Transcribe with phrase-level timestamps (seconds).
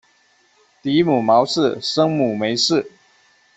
[0.81, 2.89] 嫡母毛氏；生母梅氏。